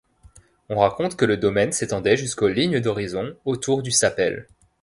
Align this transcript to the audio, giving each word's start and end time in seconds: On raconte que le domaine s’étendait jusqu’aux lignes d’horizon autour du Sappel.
On 0.69 0.79
raconte 0.79 1.15
que 1.15 1.25
le 1.25 1.37
domaine 1.37 1.73
s’étendait 1.73 2.17
jusqu’aux 2.17 2.47
lignes 2.47 2.79
d’horizon 2.79 3.35
autour 3.45 3.83
du 3.83 3.91
Sappel. 3.91 4.47